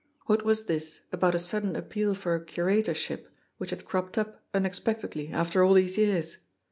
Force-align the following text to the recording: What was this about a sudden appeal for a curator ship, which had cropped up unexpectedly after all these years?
What 0.25 0.43
was 0.43 0.65
this 0.65 1.01
about 1.11 1.35
a 1.35 1.37
sudden 1.37 1.75
appeal 1.75 2.15
for 2.15 2.33
a 2.33 2.43
curator 2.43 2.95
ship, 2.95 3.31
which 3.59 3.69
had 3.69 3.85
cropped 3.85 4.17
up 4.17 4.43
unexpectedly 4.51 5.27
after 5.29 5.63
all 5.63 5.75
these 5.75 5.95
years? 5.95 6.39